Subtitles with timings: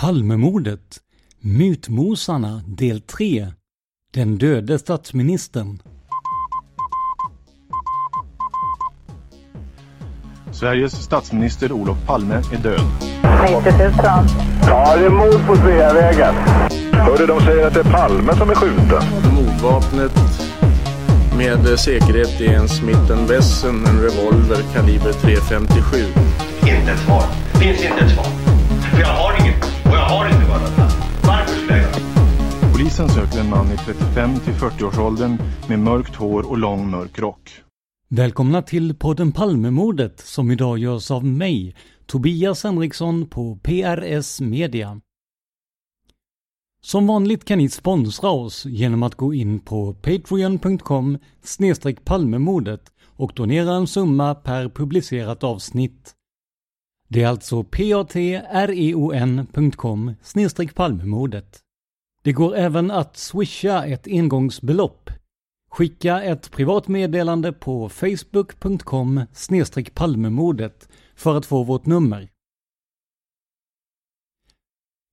[0.00, 0.98] Palmemordet,
[1.40, 3.52] Mytmosarna del 3,
[4.14, 5.78] Den döde statsministern.
[10.52, 12.80] Sveriges statsminister Olof Palme är död.
[13.42, 13.92] 90 000.
[14.66, 16.34] Ja, det är mord på Sveavägen.
[16.92, 19.02] Hörde de säger att det är Palme som är skjuten.
[19.34, 20.12] Mordvapnet
[21.36, 26.04] med säkerhet är en Smith Wesson, en revolver kaliber .357.
[26.60, 27.22] Inte ett svar.
[27.60, 28.26] Finns inte ett svar.
[28.90, 29.55] För jag har inget.
[30.08, 30.78] Har inte varit
[31.22, 32.72] Varför skulle jag?
[32.72, 37.50] Polisen söker en man i 35 till 40-årsåldern med mörkt hår och lång mörk rock.
[38.08, 45.00] Välkomna till podden Palmemordet som idag görs av mig, Tobias Henriksson på PRS Media.
[46.82, 51.18] Som vanligt kan ni sponsra oss genom att gå in på patreon.com
[52.04, 56.15] palmemordet och donera en summa per publicerat avsnitt.
[57.08, 58.44] Det är alltså patreon.com
[60.74, 61.60] palmemordet.
[62.22, 65.10] Det går även att swisha ett engångsbelopp.
[65.70, 69.20] Skicka ett privat meddelande på facebook.com
[69.94, 72.30] palmemordet för att få vårt nummer.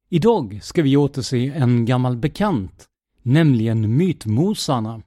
[0.10, 2.88] Idag ska vi återse en gammal bekant,
[3.22, 5.02] nämligen Mytmosarna.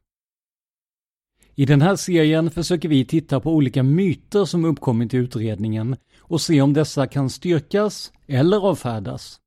[1.59, 6.41] I den här serien försöker vi titta på olika myter som uppkommit i utredningen och
[6.41, 9.41] se om dessa kan styrkas eller avfärdas.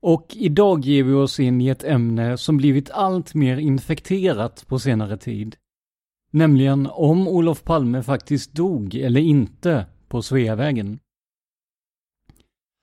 [0.00, 4.78] Och idag ger vi oss in i ett ämne som blivit allt mer infekterat på
[4.78, 5.56] senare tid.
[6.32, 10.98] Nämligen om Olof Palme faktiskt dog eller inte på Sveavägen.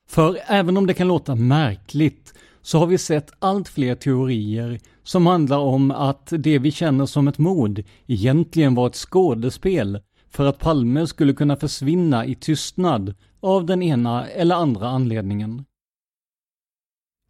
[0.08, 2.34] För även om det kan låta märkligt
[2.68, 7.28] så har vi sett allt fler teorier som handlar om att det vi känner som
[7.28, 13.66] ett mord egentligen var ett skådespel för att Palme skulle kunna försvinna i tystnad av
[13.66, 15.64] den ena eller andra anledningen.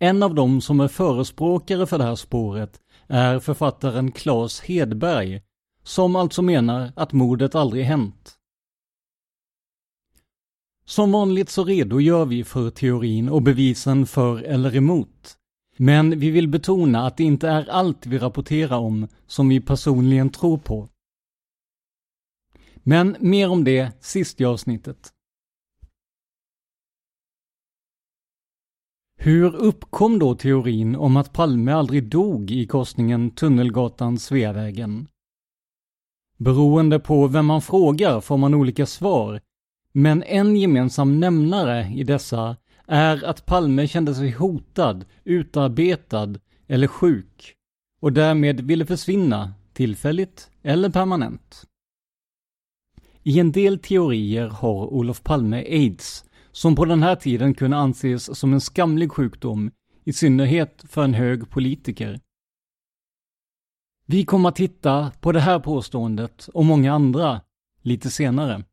[0.00, 5.42] En av dem som är förespråkare för det här spåret är författaren Claes Hedberg,
[5.82, 8.37] som alltså menar att mordet aldrig hänt.
[10.88, 15.36] Som vanligt så redogör vi för teorin och bevisen för eller emot.
[15.76, 20.30] Men vi vill betona att det inte är allt vi rapporterar om som vi personligen
[20.30, 20.88] tror på.
[22.76, 25.12] Men mer om det sist i avsnittet.
[29.16, 35.06] Hur uppkom då teorin om att Palme aldrig dog i korsningen Tunnelgatan-Sveavägen?
[36.38, 39.40] Beroende på vem man frågar får man olika svar,
[39.98, 42.56] men en gemensam nämnare i dessa
[42.86, 46.34] är att Palme kände sig hotad, utarbetad
[46.66, 47.54] eller sjuk
[48.00, 51.64] och därmed ville försvinna, tillfälligt eller permanent.
[53.22, 58.38] I en del teorier har Olof Palme aids, som på den här tiden kunde anses
[58.38, 59.70] som en skamlig sjukdom,
[60.04, 62.20] i synnerhet för en hög politiker.
[64.06, 67.40] Vi kommer att titta på det här påståendet och många andra
[67.82, 68.64] lite senare.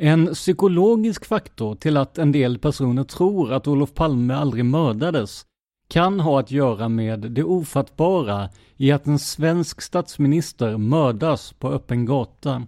[0.00, 5.46] En psykologisk faktor till att en del personer tror att Olof Palme aldrig mördades
[5.88, 12.04] kan ha att göra med det ofattbara i att en svensk statsminister mördas på öppen
[12.04, 12.66] gata.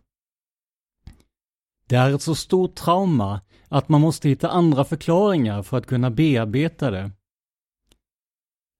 [1.86, 6.10] Det är ett så stort trauma att man måste hitta andra förklaringar för att kunna
[6.10, 7.10] bearbeta det.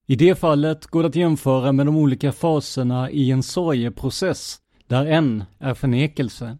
[0.06, 5.06] I det fallet går det att jämföra med de olika faserna i en sorgeprocess, där
[5.06, 6.58] en är förnekelse.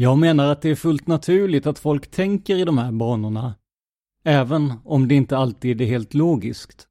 [0.00, 3.54] Jag menar att det är fullt naturligt att folk tänker i de här banorna,
[4.24, 6.88] även om det inte alltid är helt logiskt.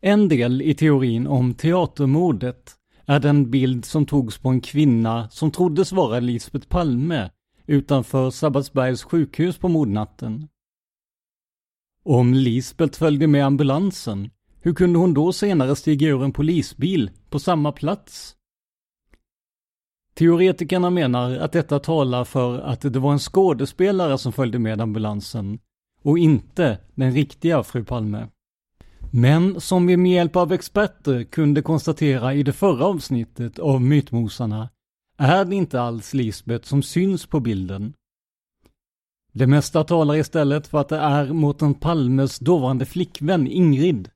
[0.00, 2.74] En del i teorin om teatermordet
[3.04, 7.30] är den bild som togs på en kvinna som troddes vara Lisbeth Palme
[7.66, 10.48] utanför Sabbatsbergs sjukhus på mordnatten.
[12.04, 14.30] Om Lisbeth följde med ambulansen,
[14.60, 18.33] hur kunde hon då senare stiga ur en polisbil på samma plats?
[20.14, 25.58] Teoretikerna menar att detta talar för att det var en skådespelare som följde med ambulansen
[26.02, 28.28] och inte den riktiga fru Palme.
[29.10, 34.68] Men som vi med hjälp av experter kunde konstatera i det förra avsnittet av Mytmosarna
[35.18, 37.94] är det inte alls Lisbeth som syns på bilden.
[39.32, 44.08] Det mesta talar istället för att det är Mårten Palmes dåvarande flickvän Ingrid.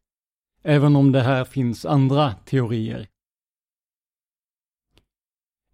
[0.62, 3.06] Även om det här finns andra teorier.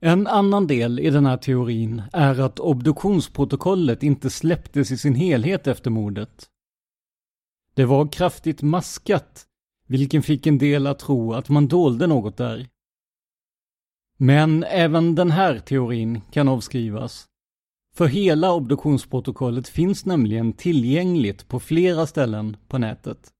[0.06, 5.66] En annan del i den här teorin är att obduktionsprotokollet inte släpptes i sin helhet
[5.66, 6.48] efter mordet.
[7.74, 9.46] Det var kraftigt maskat,
[9.86, 12.68] vilken fick en del att tro att man dolde något där.
[14.16, 17.26] Men även den här teorin kan avskrivas.
[17.94, 23.32] För hela obduktionsprotokollet finns nämligen tillgängligt på flera ställen på nätet.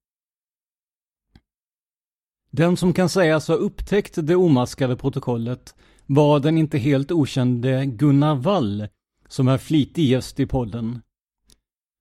[2.50, 5.74] Den som kan sägas ha upptäckt det omaskade protokollet
[6.06, 8.88] var den inte helt okände Gunnar Wall,
[9.28, 11.02] som är flitig gäst i podden.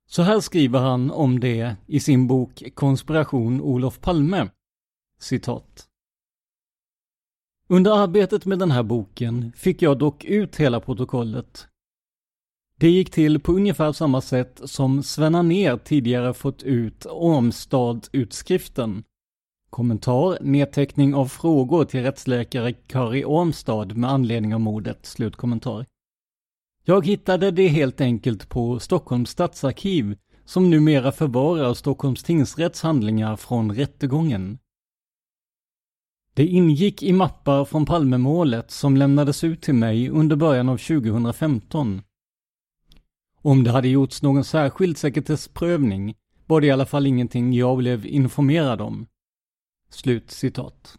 [0.07, 4.49] Så här skriver han om det i sin bok Konspiration Olof Palme.
[5.19, 5.87] Citat.
[7.67, 11.67] Under arbetet med den här boken fick jag dock ut hela protokollet.
[12.79, 19.03] Det gick till på ungefär samma sätt som Sven Anér tidigare fått ut Ormstad-utskriften.
[19.73, 25.85] Kommentar, nedteckning av frågor till rättsläkare Kari Ormstad med anledning av mordet, slutkommentar.
[26.85, 33.75] Jag hittade det helt enkelt på Stockholms stadsarkiv som numera förvarar Stockholms tingsrätts handlingar från
[33.75, 34.59] rättegången.
[36.33, 42.01] Det ingick i mappar från Palmemålet som lämnades ut till mig under början av 2015.
[43.41, 46.15] Om det hade gjorts någon särskild sekretessprövning
[46.45, 49.07] var det i alla fall ingenting jag blev informerad om.
[49.93, 50.97] Slut citat.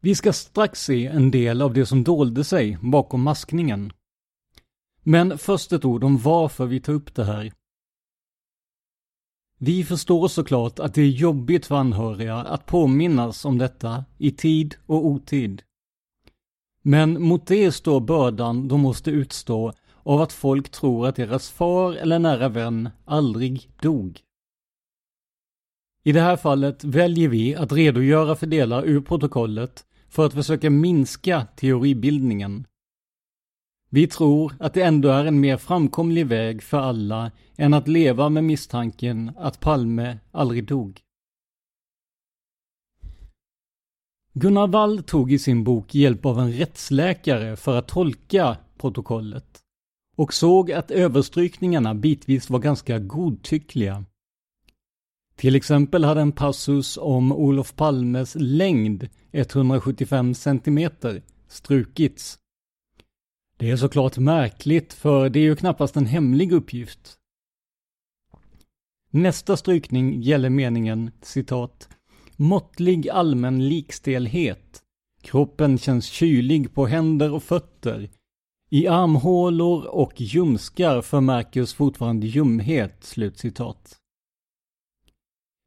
[0.00, 3.92] Vi ska strax se en del av det som dolde sig bakom maskningen.
[5.02, 7.52] Men först ett ord om varför vi tar upp det här.
[9.58, 14.74] Vi förstår såklart att det är jobbigt för anhöriga att påminnas om detta i tid
[14.86, 15.62] och otid.
[16.82, 19.72] Men mot det står bördan de måste utstå
[20.02, 24.25] av att folk tror att deras far eller nära vän aldrig dog.
[26.06, 30.70] I det här fallet väljer vi att redogöra för delar ur protokollet för att försöka
[30.70, 32.66] minska teoribildningen.
[33.90, 38.28] Vi tror att det ändå är en mer framkomlig väg för alla än att leva
[38.28, 41.00] med misstanken att Palme aldrig dog.
[44.32, 49.60] Gunnar Wall tog i sin bok hjälp av en rättsläkare för att tolka protokollet
[50.16, 54.04] och såg att överstrykningarna bitvis var ganska godtyckliga.
[55.36, 60.90] Till exempel hade en passus om Olof Palmes längd, 175 cm,
[61.48, 62.38] strukits.
[63.58, 67.14] Det är såklart märkligt, för det är ju knappast en hemlig uppgift.
[69.10, 71.88] Nästa strykning gäller meningen, citat,
[72.36, 74.82] måttlig allmän likstelhet.
[75.22, 78.10] Kroppen känns kylig på händer och fötter.
[78.70, 83.96] I armhålor och ljumskar förmärkes fortfarande ljumhet, slutcitat.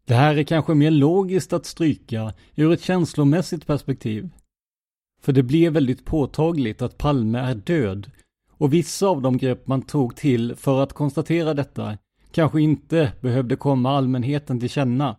[0.10, 4.30] Det här är kanske mer logiskt att stryka ur ett känslomässigt perspektiv.
[5.22, 8.12] För det blev väldigt påtagligt att Palme är död
[8.52, 11.98] och vissa av de grepp man tog till för att konstatera detta
[12.32, 15.18] kanske inte behövde komma allmänheten till känna.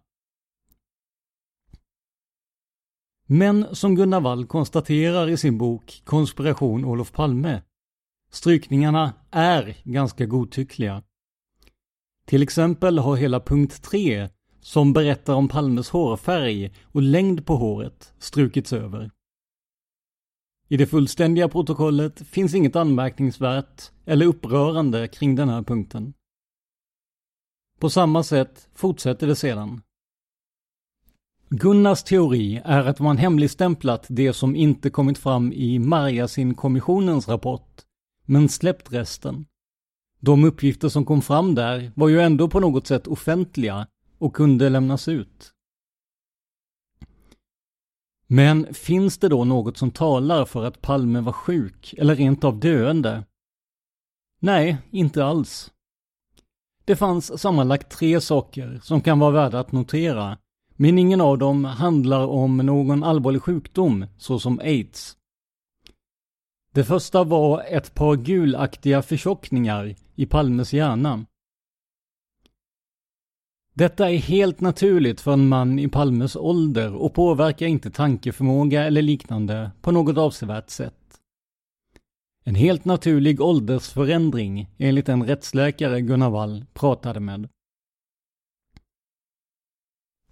[3.27, 7.63] Men som Gunnar Wall konstaterar i sin bok Konspiration Olof Palme,
[8.31, 11.03] strykningarna är ganska godtyckliga.
[12.27, 14.29] Till exempel har hela punkt 3
[14.61, 19.11] som berättar om Palmes hårfärg och längd på håret strukits över.
[20.69, 26.15] I det fullständiga protokollet finns inget anmärkningsvärt eller upprörande kring den här punkten.
[27.79, 29.83] På samma sätt fortsätter det sedan.
[31.49, 37.83] Gunnars teori är att man hemligstämplat det som inte kommit fram i Marjasin-kommissionens rapport,
[38.25, 39.47] men släppt resten.
[40.21, 43.87] De uppgifter som kom fram där var ju ändå på något sätt offentliga
[44.21, 45.53] och kunde lämnas ut.
[48.27, 52.61] Men finns det då något som talar för att Palme var sjuk eller rent av
[52.61, 53.25] döende?
[54.41, 55.71] Nej, inte alls.
[56.85, 60.39] Det fanns sammanlagt tre saker som kan vara värda att notera,
[60.77, 65.17] men ingen av dem handlar om någon allvarlig sjukdom såsom aids.
[66.73, 71.27] Det första var ett par gulaktiga förtjockningar i Palmes hjärna.
[73.75, 79.03] Detta är helt naturligt för en man i Palmes ålder och påverkar inte tankeförmåga eller
[79.03, 80.95] liknande på något avsevärt sätt.
[82.45, 87.49] En helt naturlig åldersförändring enligt en rättsläkare Gunnar Wall pratade med.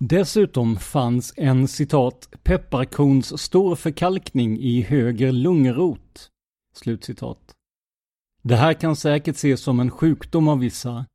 [0.00, 6.30] Dessutom fanns en citat pepparkorns stor förkalkning i höger lungrot.
[6.74, 7.54] Slutcitat.
[8.42, 11.06] Det här kan säkert ses som en sjukdom av vissa,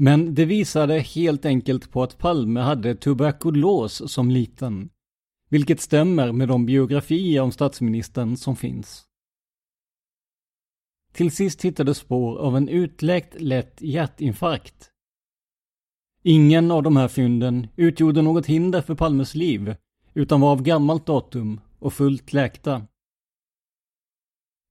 [0.00, 4.90] men det visade helt enkelt på att Palme hade tuberkulos som liten,
[5.48, 9.04] vilket stämmer med de biografier om statsministern som finns.
[11.12, 14.90] Till sist hittades spår av en utläkt lätt hjärtinfarkt.
[16.22, 19.74] Ingen av de här fynden utgjorde något hinder för Palmes liv,
[20.14, 22.86] utan var av gammalt datum och fullt läkta.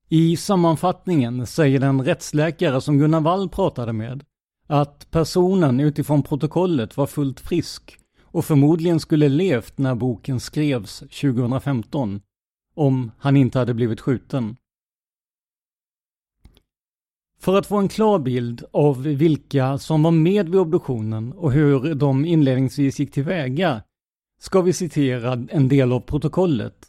[0.09, 4.25] I sammanfattningen säger den rättsläkare som Gunnar Wall pratade med
[4.67, 12.21] att personen utifrån protokollet var fullt frisk och förmodligen skulle levt när boken skrevs 2015,
[12.75, 14.55] om han inte hade blivit skjuten.
[17.39, 21.95] För att få en klar bild av vilka som var med vid obduktionen och hur
[21.95, 23.83] de inledningsvis gick tillväga
[24.39, 26.87] ska vi citera en del av protokollet.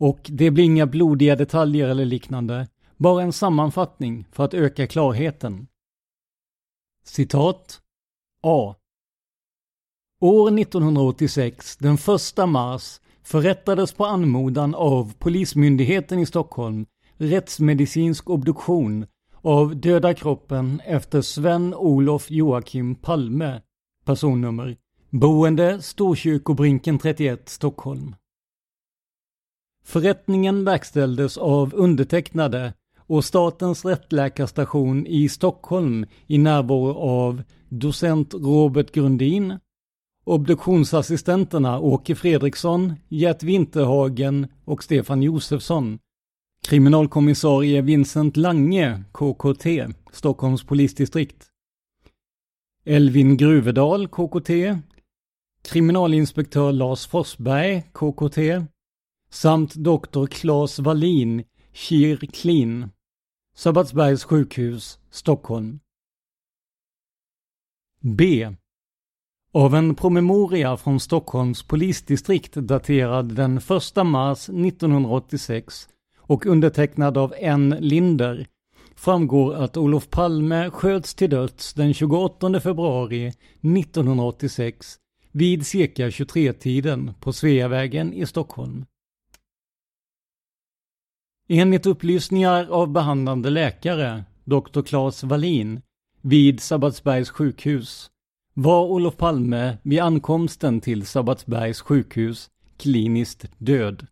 [0.00, 5.66] Och det blir inga blodiga detaljer eller liknande, bara en sammanfattning för att öka klarheten.
[7.04, 7.80] Citat
[8.42, 8.74] A.
[10.20, 19.06] År 1986, den 1 mars, förrättades på anmodan av Polismyndigheten i Stockholm rättsmedicinsk obduktion
[19.42, 23.62] av döda kroppen efter Sven-Olof Joakim Palme,
[24.04, 24.76] personnummer,
[25.10, 28.14] boende Storkyrkobrinken 31, Stockholm.
[29.84, 32.74] Förrättningen verkställdes av undertecknade
[33.12, 39.58] och Statens rättläkarstation i Stockholm i närvaro av docent Robert Grundin,
[40.24, 45.98] obduktionsassistenterna Åke Fredriksson, Gert Winterhagen och Stefan Josefsson,
[46.66, 49.66] kriminalkommissarie Vincent Lange, KKT,
[50.12, 51.46] Stockholms polisdistrikt,
[52.84, 54.50] Elvin Gruvedal, KKT,
[55.62, 58.38] kriminalinspektör Lars Forsberg, KKT,
[59.30, 62.88] samt doktor Claes Wallin, Kir Klin,
[63.54, 65.80] Sabbatsbergs sjukhus, Stockholm.
[68.00, 68.48] B.
[69.52, 77.76] Av en promemoria från Stockholms polisdistrikt daterad den 1 mars 1986 och undertecknad av N.
[77.80, 78.46] Linder
[78.96, 84.98] framgår att Olof Palme sköts till döds den 28 februari 1986
[85.32, 88.84] vid cirka 23-tiden på Sveavägen i Stockholm.
[91.54, 94.82] Enligt upplysningar av behandlande läkare, Dr.
[94.82, 95.82] Claes Wallin,
[96.20, 98.10] vid Sabbatsbergs sjukhus
[98.54, 104.06] var Olof Palme vid ankomsten till Sabbatsbergs sjukhus kliniskt död.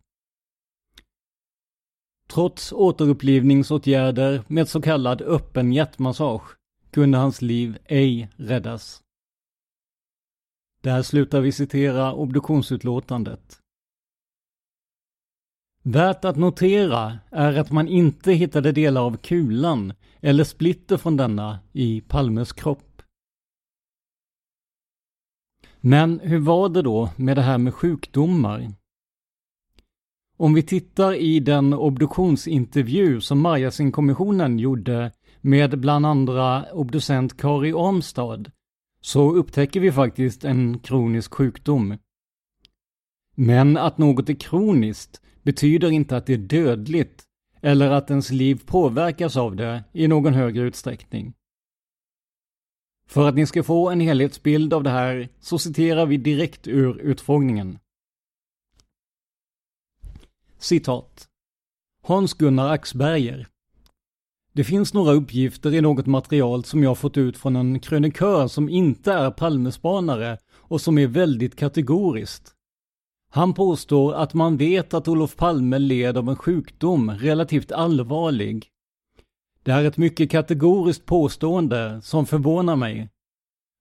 [2.29, 6.57] Trots återupplivningsåtgärder med så kallad öppen hjärtmassage
[6.91, 9.01] kunde hans liv ej räddas.
[10.81, 13.60] Där slutar vi citera obduktionsutlåtandet.
[15.83, 21.59] Värt att notera är att man inte hittade delar av kulan eller splitter från denna
[21.73, 23.01] i Palmes kropp.
[25.79, 28.71] Men hur var det då med det här med sjukdomar?
[30.37, 35.11] Om vi tittar i den obduktionsintervju som Marjasinkommissionen gjorde
[35.41, 38.51] med bland andra obducent Kari Armstad
[39.01, 41.97] så upptäcker vi faktiskt en kronisk sjukdom.
[43.35, 47.23] Men att något är kroniskt betyder inte att det är dödligt
[47.61, 51.33] eller att ens liv påverkas av det i någon högre utsträckning.
[53.07, 56.99] För att ni ska få en helhetsbild av det här så citerar vi direkt ur
[56.99, 57.79] utfrågningen.
[60.57, 61.27] Citat.
[62.03, 63.47] Hans-Gunnar Axberger.
[64.53, 68.69] Det finns några uppgifter i något material som jag fått ut från en krönikör som
[68.69, 72.55] inte är Palmespanare och som är väldigt kategoriskt.
[73.33, 78.67] Han påstår att man vet att Olof Palme led av en sjukdom relativt allvarlig.
[79.63, 83.09] Det är ett mycket kategoriskt påstående som förvånar mig.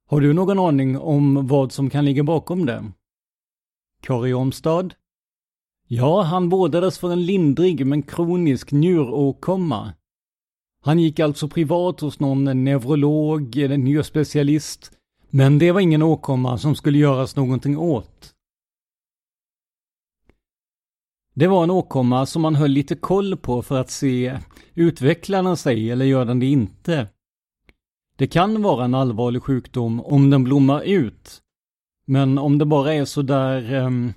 [0.09, 2.92] Har du någon aning om vad som kan ligga bakom det?
[4.02, 4.90] Kari Omstad?
[5.87, 9.92] Ja, han vårdades för en lindrig men kronisk njuråkomma.
[10.83, 14.92] Han gick alltså privat hos någon neurolog eller njurspecialist,
[15.30, 18.29] men det var ingen åkomma som skulle göras någonting åt.
[21.40, 24.38] Det var en åkomma som man höll lite koll på för att se,
[24.75, 27.09] utvecklar den sig eller gör den det inte?
[28.16, 31.42] Det kan vara en allvarlig sjukdom om den blommar ut.
[32.06, 33.75] Men om det bara är sådär...
[33.75, 34.12] um,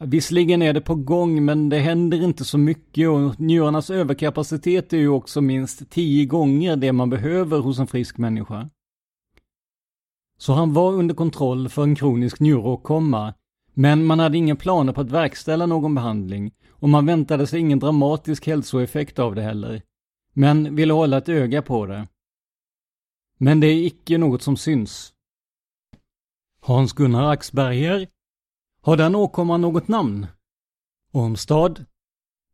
[0.00, 4.92] ehm, Visserligen är det på gång men det händer inte så mycket och njurarnas överkapacitet
[4.92, 8.70] är ju också minst tio gånger det man behöver hos en frisk människa.
[10.38, 13.34] Så han var under kontroll för en kronisk njuråkomma
[13.80, 17.78] men man hade inga planer på att verkställa någon behandling och man väntade sig ingen
[17.78, 19.82] dramatisk hälsoeffekt av det heller.
[20.32, 22.08] Men ville hålla ett öga på det.
[23.36, 25.12] Men det är icke något som syns.
[26.60, 28.08] Hans-Gunnar Axberger
[28.80, 30.26] har den åkomman något namn?
[31.12, 31.84] Ormstad?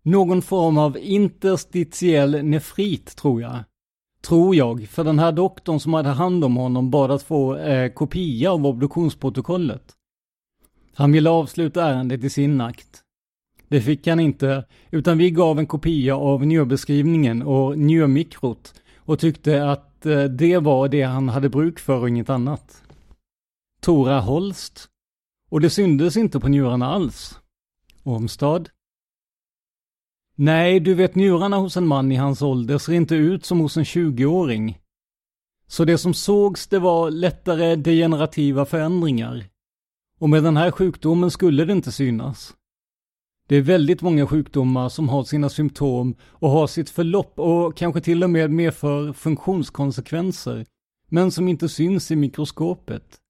[0.02, 3.64] Någon form av interstitiell nefrit, tror jag.
[4.20, 7.92] Tror jag, för den här doktorn som hade hand om honom bad att få eh,
[7.92, 9.96] kopia av obduktionsprotokollet.
[10.94, 13.02] Han ville avsluta ärendet i sin akt.
[13.68, 19.70] Det fick han inte, utan vi gav en kopia av njurbeskrivningen och njurmikrot och tyckte
[19.70, 22.82] att eh, det var det han hade bruk för och inget annat.
[23.80, 24.88] Tora Holst
[25.50, 27.38] och det syndes inte på njurarna alls.
[28.02, 28.68] Ormstad?
[30.36, 33.76] Nej, du vet njurarna hos en man i hans ålder ser inte ut som hos
[33.76, 34.78] en 20-åring.
[35.66, 39.44] Så det som sågs det var lättare degenerativa förändringar.
[40.24, 42.54] Och med den här sjukdomen skulle det inte synas.
[43.48, 48.00] Det är väldigt många sjukdomar som har sina symptom och har sitt förlopp och kanske
[48.00, 50.66] till och med medför funktionskonsekvenser,
[51.08, 53.20] men som inte syns i mikroskopet.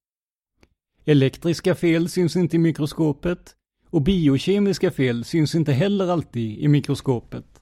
[1.05, 3.55] Elektriska fel syns inte i mikroskopet
[3.89, 7.61] och biokemiska fel syns inte heller alltid i mikroskopet.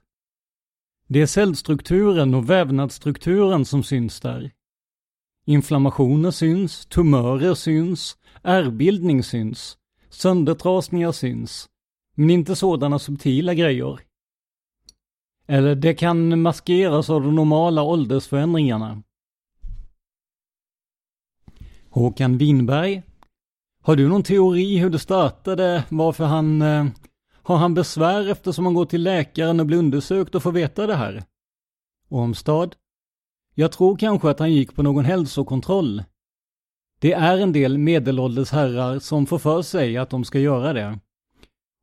[1.07, 4.51] Det är cellstrukturen och vävnadsstrukturen som syns där.
[5.45, 9.77] Inflammationer syns, tumörer syns, ärrbildning syns,
[10.09, 11.69] söndertrasningar syns,
[12.15, 13.99] men inte sådana subtila grejer.
[15.47, 19.03] Eller det kan maskeras av de normala åldersförändringarna.
[21.89, 23.03] Håkan Winberg
[23.85, 25.83] har du någon teori hur det startade?
[25.89, 26.61] Varför han...
[26.61, 26.85] Eh,
[27.45, 30.95] har han besvär eftersom han går till läkaren och blir undersökt och får veta det
[30.95, 31.23] här?
[32.09, 32.69] Ormstad?
[33.55, 36.03] Jag tror kanske att han gick på någon hälsokontroll.
[36.99, 40.99] Det är en del medelålders herrar som får för sig att de ska göra det.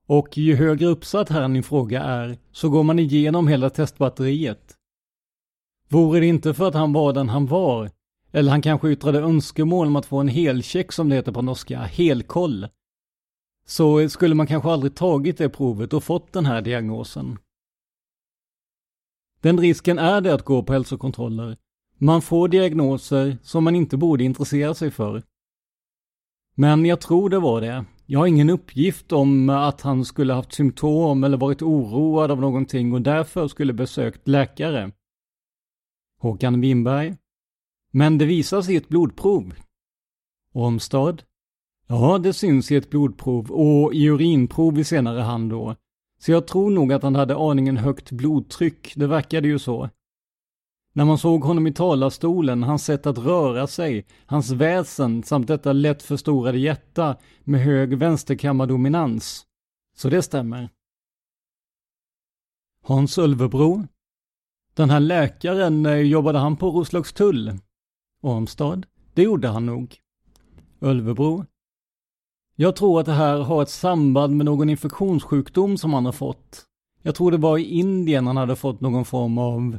[0.06, 4.76] Och ju högre uppsatt herren i fråga är, så går man igenom hela testbatteriet.
[5.88, 7.90] Vore det inte för att han var den han var,
[8.32, 11.78] eller han kanske yttrade önskemål om att få en helcheck som det heter på norska,
[11.78, 12.66] helkoll.
[13.66, 17.38] Så skulle man kanske aldrig tagit det provet och fått den här diagnosen.
[19.40, 21.56] Den risken är det att gå på hälsokontroller.
[21.98, 25.22] Man får diagnoser som man inte borde intressera sig för.
[26.54, 27.84] Men jag tror det var det.
[28.06, 32.92] Jag har ingen uppgift om att han skulle haft symptom eller varit oroad av någonting
[32.92, 34.92] och därför skulle besökt läkare.
[36.20, 37.16] Håkan Winberg
[37.90, 39.54] men det visas i ett blodprov.
[40.52, 41.22] Ormstad?
[41.86, 45.76] Ja, det syns i ett blodprov och i urinprov i senare hand då.
[46.22, 49.90] Så jag tror nog att han hade aningen högt blodtryck, det verkade ju så.
[50.92, 55.72] När man såg honom i talarstolen, hans sätt att röra sig, hans väsen samt detta
[55.72, 59.46] lätt förstorade hjärta med hög vänsterkammardominans.
[59.96, 60.68] Så det stämmer.
[62.84, 63.86] Hans Ulvebro?
[64.74, 67.58] Den här läkaren, eh, jobbade han på Roslagstull?
[68.22, 68.86] Ormstad?
[69.14, 69.96] Det gjorde han nog.
[70.80, 71.44] Ölvebro?
[72.60, 76.64] Jag tror att det här har ett samband med någon infektionssjukdom som han har fått.
[77.02, 79.78] Jag tror det var i Indien han hade fått någon form av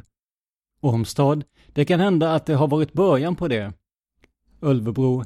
[0.80, 1.44] Ormstad.
[1.72, 3.72] Det kan hända att det har varit början på det.
[4.62, 5.24] Ölvebro.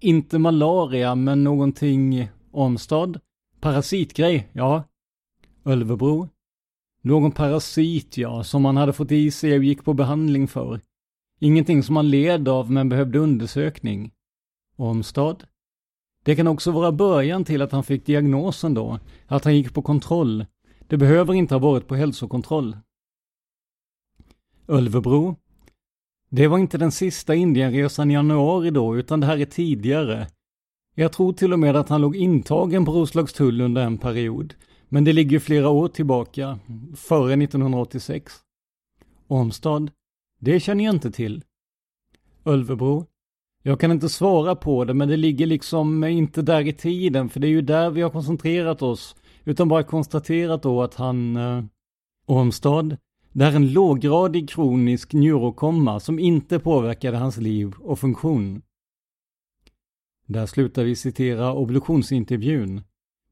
[0.00, 3.20] Inte malaria, men någonting Ormstad.
[3.60, 4.82] Parasitgrej, ja.
[5.64, 6.28] Ölvebro.
[7.02, 10.80] Någon parasit, ja, som han hade fått i sig och gick på behandling för.
[11.40, 14.12] Ingenting som han led av men behövde undersökning.
[14.76, 15.36] Ormstad?
[16.22, 19.82] Det kan också vara början till att han fick diagnosen då, att han gick på
[19.82, 20.46] kontroll.
[20.88, 22.76] Det behöver inte ha varit på hälsokontroll.
[24.68, 25.36] Ölvebro.
[26.28, 30.26] Det var inte den sista Indienresan i januari då, utan det här är tidigare.
[30.94, 34.54] Jag tror till och med att han låg intagen på Roslagstull under en period.
[34.88, 36.58] Men det ligger flera år tillbaka,
[36.96, 38.32] före 1986.
[39.26, 39.88] Omstad?
[40.38, 41.44] Det känner jag inte till.
[42.44, 43.06] Ölvebro?
[43.62, 47.40] Jag kan inte svara på det, men det ligger liksom inte där i tiden, för
[47.40, 49.16] det är ju där vi har koncentrerat oss.
[49.44, 51.36] Utan bara konstaterat då att han...
[51.36, 51.64] Eh,
[52.26, 52.96] Ormstad?
[53.32, 58.62] Det är en låggradig kronisk njuråkomma som inte påverkade hans liv och funktion.
[60.26, 62.82] Där slutar vi citera obduktionsintervjun.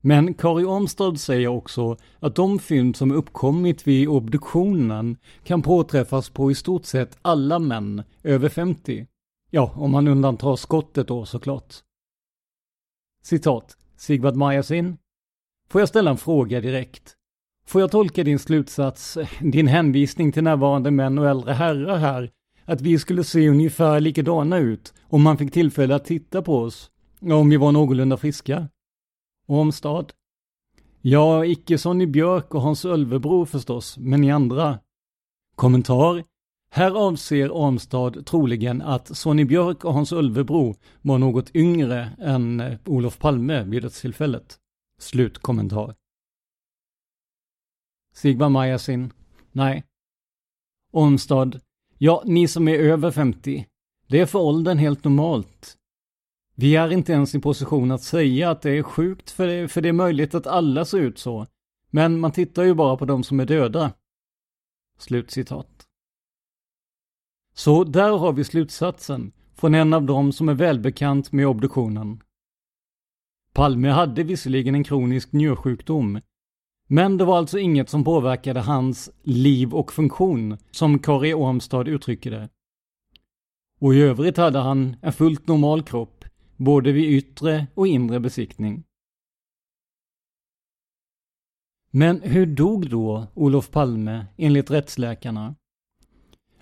[0.01, 6.51] Men Kari Ormstad säger också att de fynd som uppkommit vid obduktionen kan påträffas på
[6.51, 9.07] i stort sett alla män över 50.
[9.51, 11.75] Ja, om man undantar skottet då såklart.
[13.23, 13.77] Citat.
[13.97, 14.97] Sigvard Majasin.
[15.69, 17.17] Får jag ställa en fråga direkt?
[17.67, 22.31] Får jag tolka din slutsats, din hänvisning till närvarande män och äldre herrar här,
[22.65, 26.91] att vi skulle se ungefär likadana ut om man fick tillfälle att titta på oss,
[27.21, 28.69] om vi var någorlunda friska?
[29.47, 30.13] Och om stad?
[31.01, 34.79] Ja, icke Sonny Björk och Hans Ölvebro förstås, men ni andra?
[35.57, 36.25] Kommentar?
[36.72, 42.78] Här avser Armstad troligen att Sonny Björk och Hans Ölvebro var något yngre än eh,
[42.87, 44.59] Olof Palme vid dödstillfället.
[44.98, 45.94] Slutkommentar.
[48.14, 49.12] Sigvard Majasin.
[49.52, 49.85] Nej.
[50.92, 51.61] Ormstad.
[51.98, 53.66] Ja, ni som är över 50.
[54.06, 55.76] Det är för åldern helt normalt.
[56.54, 59.80] Vi är inte ens i position att säga att det är sjukt, för det, för
[59.80, 61.46] det är möjligt att alla ser ut så.
[61.90, 63.92] Men man tittar ju bara på de som är döda.
[64.98, 65.80] Slutcitat.
[67.55, 72.23] Så där har vi slutsatsen från en av dem som är välbekant med obduktionen.
[73.53, 76.21] Palme hade visserligen en kronisk njursjukdom,
[76.87, 82.31] men det var alltså inget som påverkade hans liv och funktion, som Kari Ormstad uttrycker
[82.31, 82.49] det.
[83.81, 86.25] Och i övrigt hade han en fullt normal kropp,
[86.57, 88.85] både vid yttre och inre besiktning.
[91.91, 95.55] Men hur dog då Olof Palme enligt rättsläkarna?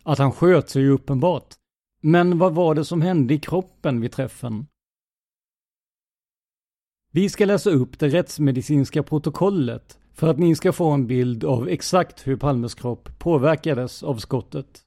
[0.09, 1.55] Att han sköt sig ju uppenbart.
[2.01, 4.67] Men vad var det som hände i kroppen vid träffen?
[7.13, 11.69] Vi ska läsa upp det rättsmedicinska protokollet för att ni ska få en bild av
[11.69, 14.83] exakt hur Palmes kropp påverkades av skottet.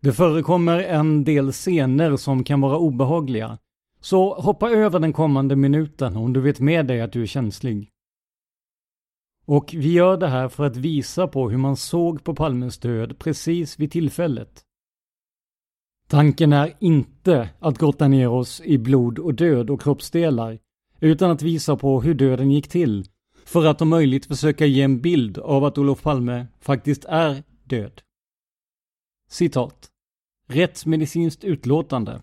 [0.00, 3.58] Det förekommer en del scener som kan vara obehagliga,
[4.00, 7.90] så hoppa över den kommande minuten om du vet med dig att du är känslig.
[9.50, 13.18] Och vi gör det här för att visa på hur man såg på Palmes död
[13.18, 14.64] precis vid tillfället.
[16.08, 20.58] Tanken är inte att grotta ner oss i blod och död och kroppsdelar,
[21.00, 23.04] utan att visa på hur döden gick till,
[23.44, 28.02] för att om möjligt försöka ge en bild av att Olof Palme faktiskt är död.
[29.30, 29.90] Citat.
[30.48, 32.22] Rättsmedicinskt utlåtande.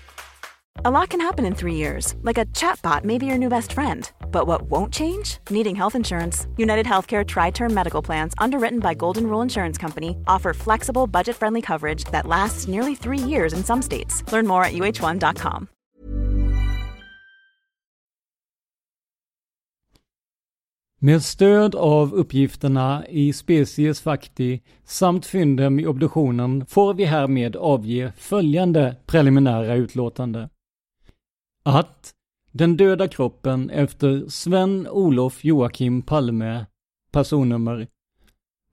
[0.83, 3.73] A lot can happen in three years, like a chatbot may be your new best
[3.73, 4.11] friend.
[4.31, 5.37] But what won't change?
[5.51, 6.47] Needing health insurance.
[6.57, 11.35] United Healthcare Tri Term Medical Plans, underwritten by Golden Rule Insurance Company, offer flexible, budget
[11.35, 14.23] friendly coverage that lasts nearly three years in some states.
[14.33, 15.67] Learn more at uh1.com.
[20.99, 28.13] Med stöd av uppgifterna i Species Facti samt fynden i obduktionen får vi härmed avge
[28.17, 30.49] följande preliminära utlåtande.
[31.63, 32.13] Att
[32.51, 36.65] den döda kroppen efter Sven-Olof Joakim Palme,
[37.11, 37.87] personnummer,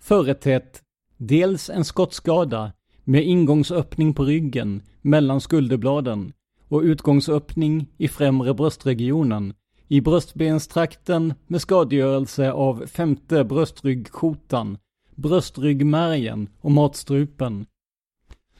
[0.01, 0.83] företett
[1.17, 2.73] dels en skottskada
[3.05, 6.33] med ingångsöppning på ryggen mellan skulderbladen
[6.69, 9.55] och utgångsöppning i främre bröstregionen
[9.89, 14.79] i bröstbenstrakten med skadegörelse av femte bröstryggkotan,
[15.15, 17.67] bröstryggmärgen och matstrupen,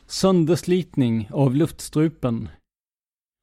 [0.07, 2.49] sönderslitning av luftstrupen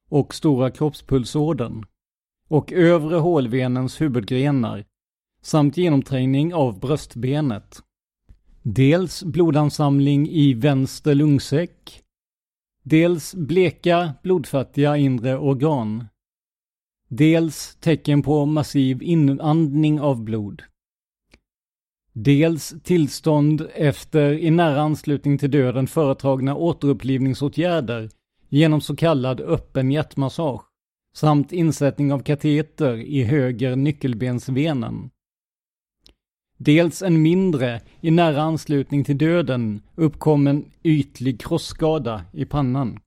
[0.08, 1.84] och stora kroppspulsådern
[2.48, 4.84] och övre hålvenens huvudgrenar
[5.42, 7.82] samt genomträngning av bröstbenet.
[8.62, 12.02] Dels blodansamling i vänster lungsäck,
[12.82, 16.04] dels bleka, blodfattiga inre organ.
[17.08, 20.62] Dels tecken på massiv inandning av blod.
[22.12, 28.10] Dels tillstånd efter i nära anslutning till döden företagna återupplivningsåtgärder
[28.48, 30.62] genom så kallad öppen hjärtmassage
[31.16, 35.10] samt insättning av kateter i höger nyckelbensvenen.
[36.58, 42.98] Dels en mindre, i nära anslutning till döden, uppkommen ytlig krossskada i pannan.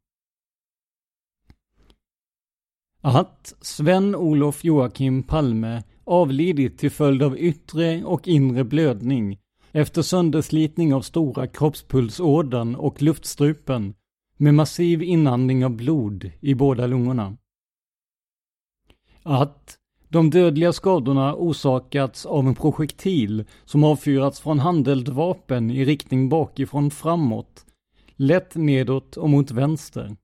[3.01, 9.39] Att Sven-Olof Joakim Palme avlidit till följd av yttre och inre blödning
[9.71, 13.93] efter sönderslitning av stora kroppspulsådern och luftstrupen
[14.41, 17.37] med massiv inandning av blod i båda lungorna.
[19.23, 19.77] Att
[20.09, 27.65] de dödliga skadorna orsakats av en projektil som avfyrats från handeldvapen i riktning bakifrån framåt,
[28.15, 30.15] lätt nedåt och mot vänster.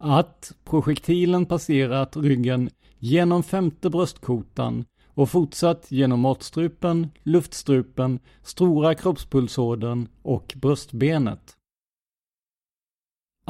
[0.00, 10.54] Att projektilen passerat ryggen genom femte bröstkotan och fortsatt genom matstrupen, luftstrupen, stora kroppspulsådern och
[10.56, 11.57] bröstbenet.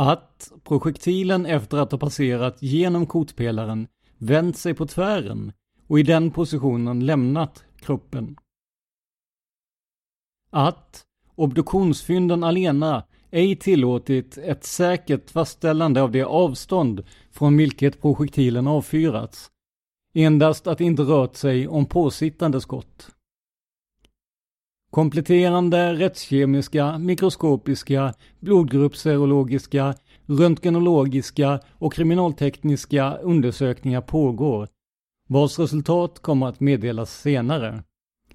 [0.01, 5.53] Att projektilen efter att ha passerat genom kotpelaren vänt sig på tvären
[5.87, 8.37] och i den positionen lämnat kroppen.
[10.51, 19.51] Att obduktionsfynden alena ej tillåtit ett säkert fastställande av det avstånd från vilket projektilen avfyrats.
[20.15, 23.11] Endast att det inte rört sig om påsittande skott.
[24.91, 29.95] Kompletterande rättskemiska, mikroskopiska, blodgruppsserologiska,
[30.27, 34.69] röntgenologiska och kriminaltekniska undersökningar pågår,
[35.29, 37.83] vars resultat kommer att meddelas senare,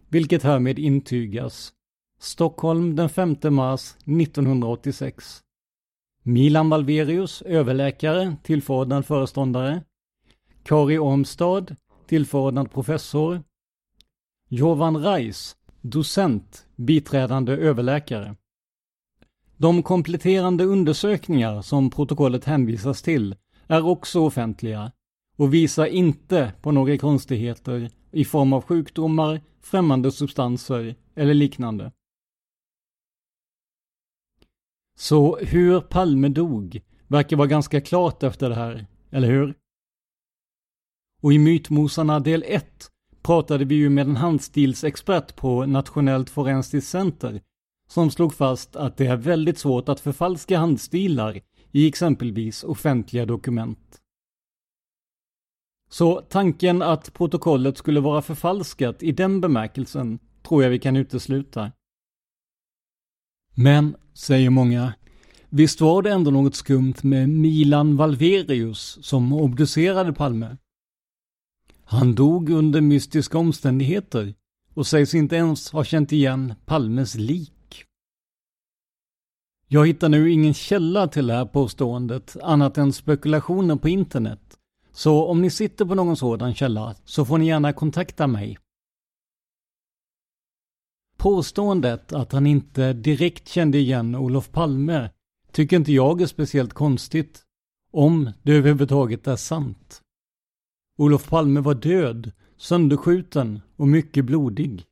[0.09, 1.73] vilket härmed intygas.
[2.19, 5.39] Stockholm den 5 mars 1986.
[6.23, 9.83] Milan Valverius, överläkare, tillförordnad föreståndare.
[10.63, 11.75] Kari Ormstad,
[12.07, 13.43] tillförordnad professor.
[14.49, 18.35] Jovan Reis, docent, biträdande överläkare.
[19.57, 23.35] De kompletterande undersökningar som protokollet hänvisas till
[23.67, 24.91] är också offentliga
[25.37, 31.91] och visar inte på några konstigheter i form av sjukdomar, främmande substanser eller liknande.
[34.95, 39.55] Så hur Palme dog verkar vara ganska klart efter det här, eller hur?
[41.21, 42.92] Och i Mytmosarna del 1
[43.23, 47.41] pratade vi ju med en handstilsexpert på Nationellt Forensiskt Center
[47.87, 53.99] som slog fast att det är väldigt svårt att förfalska handstilar i exempelvis offentliga dokument.
[55.89, 61.71] Så tanken att protokollet skulle vara förfalskat i den bemärkelsen tror jag vi kan utesluta.
[63.55, 64.93] Men, säger många,
[65.49, 70.57] visst var det ändå något skumt med Milan Valverius som obducerade Palme?
[71.93, 74.33] Han dog under mystiska omständigheter
[74.73, 77.83] och sägs inte ens ha känt igen Palmes lik.
[79.67, 84.57] Jag hittar nu ingen källa till det här påståendet annat än spekulationer på internet.
[84.91, 88.57] Så om ni sitter på någon sådan källa så får ni gärna kontakta mig.
[91.17, 95.09] Påståendet att han inte direkt kände igen Olof Palme
[95.51, 97.43] tycker inte jag är speciellt konstigt.
[97.91, 100.02] Om det överhuvudtaget är sant.
[100.97, 104.85] Olof Palme var död, sönderskjuten och mycket blodig.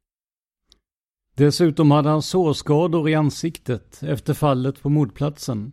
[1.36, 5.72] Dessutom hade han sårskador i ansiktet efter fallet på mordplatsen.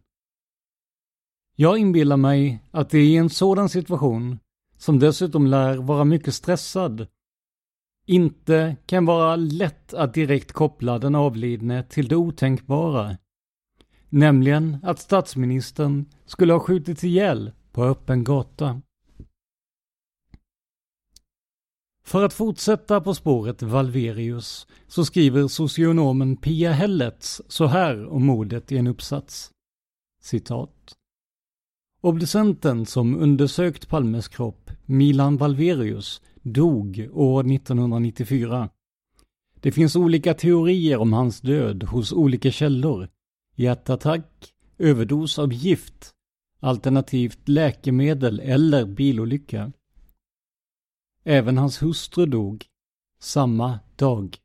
[1.57, 4.39] Jag inbillar mig att det i en sådan situation,
[4.77, 7.07] som dessutom lär vara mycket stressad,
[8.07, 13.17] inte kan vara lätt att direkt koppla den avlidne till det otänkbara.
[14.09, 18.83] Nämligen att statsministern skulle ha skjutits ihjäl på öppen gata.
[22.09, 28.73] För att fortsätta på spåret Valverius så skriver socionomen Pia Hellets så här om mordet
[28.73, 29.51] i en uppsats.
[30.23, 30.95] Citat.
[32.01, 38.69] Obducenten som undersökt Palmes kropp, Milan Valverius, dog år 1994.
[39.61, 43.09] Det finns olika teorier om hans död hos olika källor.
[43.55, 46.11] Hjärtattack, överdos av gift,
[46.61, 49.73] alternativt läkemedel eller bilolycka
[51.29, 52.67] även hans hustru dog.
[53.21, 54.37] Samma dag.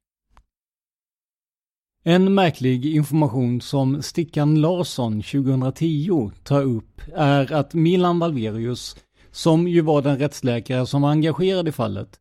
[2.04, 8.96] En märklig information som Stickan Larsson 2010 tar upp är att Milan Valverius,
[9.32, 12.20] som ju var den rättsläkare som var engagerad i fallet,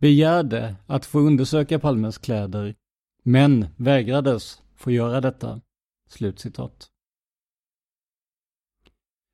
[0.00, 2.74] begärde att få undersöka Palmes kläder,
[3.22, 5.60] men vägrades få göra detta.
[6.08, 6.88] Slutcitat.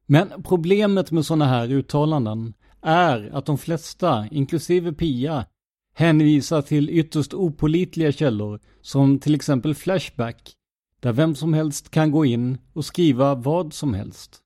[0.06, 5.46] Men problemet med sådana här uttalanden är att de flesta, inklusive Pia,
[5.94, 10.52] hänvisar till ytterst opolitliga källor som till exempel Flashback,
[11.00, 14.42] där vem som helst kan gå in och skriva vad som helst.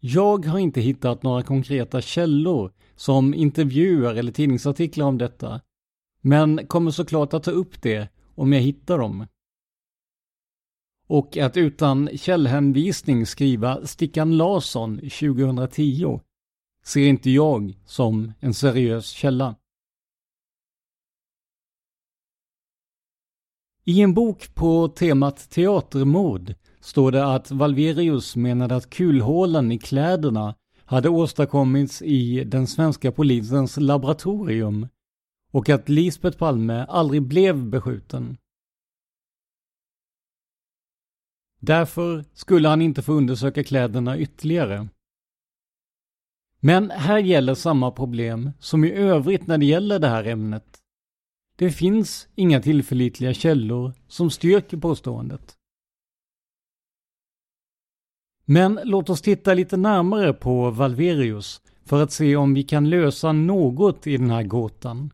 [0.00, 5.60] Jag har inte hittat några konkreta källor som intervjuer eller tidningsartiklar om detta,
[6.20, 9.26] men kommer såklart att ta upp det om jag hittar dem.
[11.06, 16.20] Och att utan källhänvisning skriva Stickan Larsson 2010
[16.84, 19.56] ser inte jag som en seriös källa.
[23.84, 30.54] I en bok på temat teatermord står det att Valverius menade att kulhålen i kläderna
[30.84, 34.88] hade åstadkommits i den svenska polisens laboratorium
[35.52, 38.36] och att Lisbeth Palme aldrig blev beskjuten.
[41.60, 44.88] Därför skulle han inte få undersöka kläderna ytterligare.
[46.60, 50.78] Men här gäller samma problem som i övrigt när det gäller det här ämnet.
[51.56, 55.56] Det finns inga tillförlitliga källor som styrker påståendet.
[58.44, 63.32] Men låt oss titta lite närmare på Valverius för att se om vi kan lösa
[63.32, 65.12] något i den här gåtan.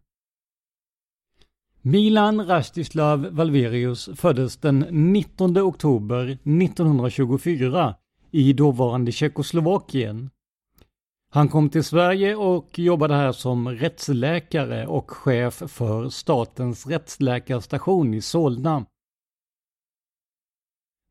[1.83, 7.95] Milan Rastislav Valverius föddes den 19 oktober 1924
[8.31, 10.31] i dåvarande Tjeckoslovakien.
[11.37, 18.21] Han kom till Sverige och jobbade här som rättsläkare och chef för Statens rättsläkarstation i
[18.21, 18.87] Solna.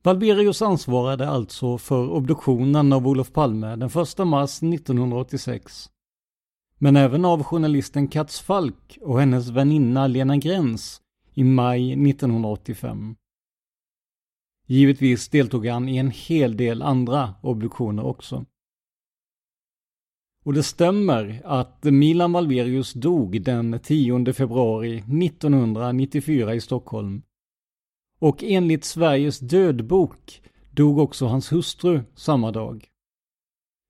[0.04, 5.90] Valberius ansvarade alltså för obduktionen av Olof Palme den 1 mars 1986.
[6.78, 11.02] Men även av journalisten Katz Falk och hennes väninna Lena Gräns
[11.34, 13.16] i maj 1985.
[14.68, 18.46] Givetvis deltog han i en hel del andra obduktioner också.
[20.46, 27.22] Och det stämmer att Milan Valverius dog den 10 februari 1994 i Stockholm.
[28.20, 32.88] Och enligt Sveriges dödbok dog också hans hustru samma dag.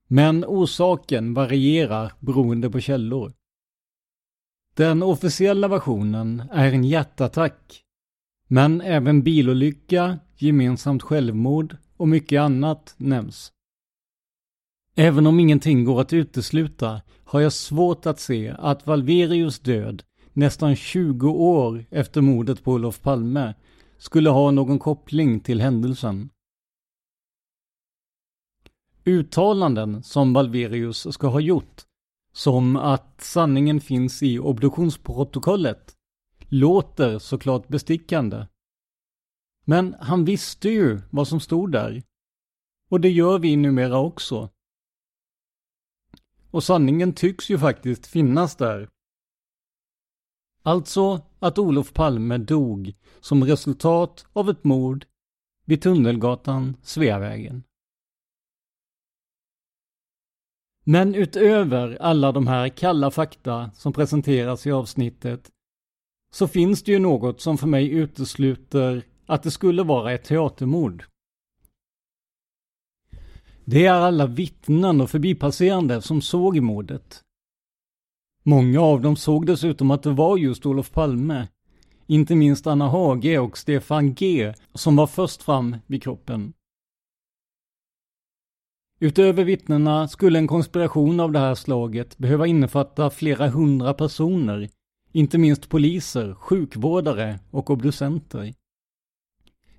[0.08, 3.34] Men orsaken varierar beroende på källor.
[4.74, 7.82] Den officiella versionen är en hjärtattack.
[8.48, 13.52] Men även bilolycka, gemensamt självmord och mycket annat nämns.
[14.98, 20.04] Även om ingenting går att utesluta har jag svårt att se att Valverius död,
[20.34, 23.54] nästan 20 år efter mordet på Olof Palme,
[23.98, 26.30] skulle ha någon koppling till händelsen.
[29.06, 31.82] Uttalanden som Valverius ska ha gjort,
[32.34, 35.94] som att sanningen finns i obduktionsprotokollet,
[36.50, 38.46] låter såklart bestickande.
[39.66, 42.04] Men han visste ju vad som stod där.
[42.90, 44.50] Och det gör vi numera också.
[46.56, 48.90] Och sanningen tycks ju faktiskt finnas där.
[50.64, 55.06] Alltså att Olof Palme dog som resultat av ett mord
[55.66, 57.64] vid Tunnelgatan, Sveavägen.
[60.84, 65.52] Men utöver alla de här kalla fakta som presenteras i avsnittet
[66.32, 71.06] så finns det ju något som för mig utesluter att det skulle vara ett teatermord.
[73.68, 77.22] Det är alla vittnen och förbipasserande som såg mordet.
[78.44, 81.48] Många av dem såg dessutom att det var just Olof Palme.
[82.08, 86.54] Inte minst Anna Hage och Stefan G som var först fram vid kroppen.
[89.00, 94.70] Utöver vittnena skulle en konspiration av det här slaget behöva innefatta flera hundra personer,
[95.12, 98.54] inte minst poliser, sjukvårdare och obducenter.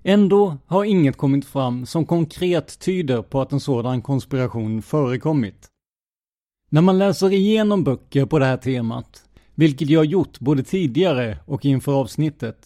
[0.03, 5.67] Ändå har inget kommit fram som konkret tyder på att en sådan konspiration förekommit.
[6.69, 9.23] När man läser igenom böcker på det här temat,
[9.55, 12.57] vilket jag gjort både tidigare och inför avsnittet,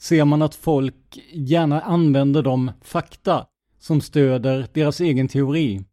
[0.00, 3.46] ser man att folk gärna använder de fakta
[3.78, 5.84] som stöder deras egen teori.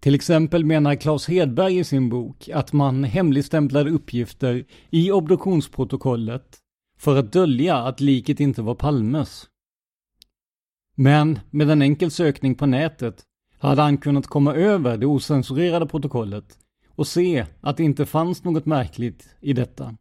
[0.00, 6.58] Till exempel menar Claes Hedberg i sin bok att man hemligstämplade uppgifter i obduktionsprotokollet
[7.04, 9.48] för att dölja att liket inte var Palmes.
[10.96, 13.24] Men med en enkel sökning på nätet
[13.58, 18.66] hade han kunnat komma över det osensurerade protokollet och se att det inte fanns något
[18.66, 19.96] märkligt i detta.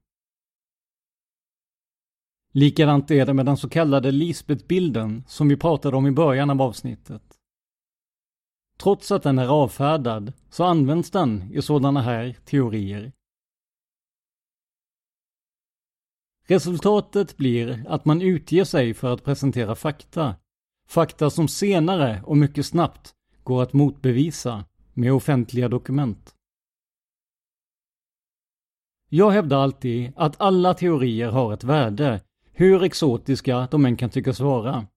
[2.54, 6.62] Likadant är det med den så kallade Lisbeth-bilden som vi pratade om i början av
[6.62, 7.24] avsnittet.
[8.78, 13.12] Trots att den är avfärdad så används den i sådana här teorier.
[16.48, 20.36] Resultatet blir att man utger sig för att presentera fakta.
[20.88, 23.14] Fakta som senare och mycket snabbt
[23.44, 26.36] går att motbevisa med offentliga dokument.
[29.10, 32.22] Jag hävdar alltid att alla teorier har ett värde,
[32.52, 34.88] hur exotiska de än kan tyckas vara.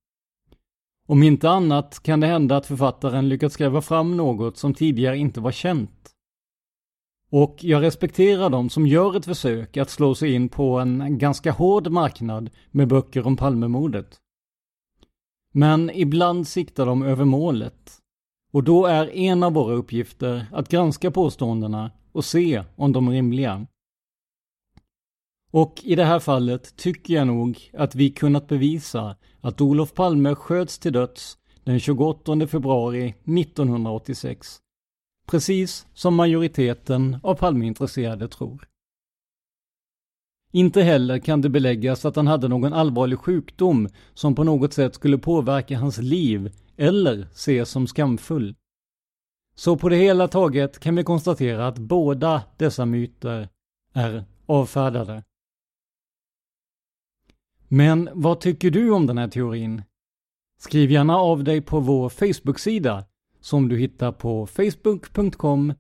[1.07, 5.41] Om inte annat kan det hända att författaren lyckats gräva fram något som tidigare inte
[5.41, 6.16] var känt.
[7.39, 11.53] Och jag respekterar de som gör ett försök att slå sig in på en ganska
[11.53, 14.21] hård marknad med böcker om Palmemordet.
[15.53, 17.99] Men ibland siktar de över målet.
[18.53, 23.13] Och då är en av våra uppgifter att granska påståendena och se om de är
[23.13, 23.67] rimliga.
[25.51, 30.35] Och i det här fallet tycker jag nog att vi kunnat bevisa att Olof Palme
[30.35, 34.61] sköts till döds den 28 februari 1986.
[35.27, 38.69] Precis som majoriteten av Palmeintresserade tror.
[40.53, 44.95] Inte heller kan det beläggas att han hade någon allvarlig sjukdom som på något sätt
[44.95, 48.55] skulle påverka hans liv eller ses som skamfull.
[49.55, 53.49] Så på det hela taget kan vi konstatera att båda dessa myter
[53.93, 55.23] är avfärdade.
[57.69, 59.83] Men vad tycker du om den här teorin?
[60.59, 63.05] Skriv gärna av dig på vår Facebook-sida
[63.41, 65.75] som du hittar på facebook.com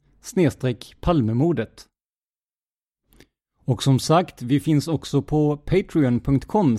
[1.00, 1.86] palmemordet.
[3.64, 6.78] Och som sagt, vi finns också på patreon.com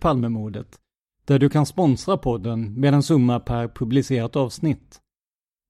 [0.00, 0.78] palmemordet
[1.24, 5.00] där du kan sponsra podden med en summa per publicerat avsnitt.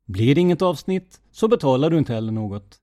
[0.06, 2.78] Blir det inget avsnitt så betalar du inte heller något.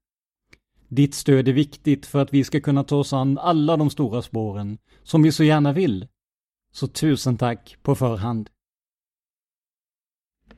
[0.88, 4.22] Ditt stöd är viktigt för att vi ska kunna ta oss an alla de stora
[4.22, 6.08] spåren, som vi så gärna vill.
[6.74, 8.50] Så tusen tack på förhand.